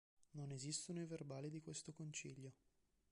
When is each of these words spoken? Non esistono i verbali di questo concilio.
Non 0.33 0.49
esistono 0.51 0.99
i 0.99 1.05
verbali 1.05 1.51
di 1.51 1.61
questo 1.61 1.93
concilio. 1.93 2.53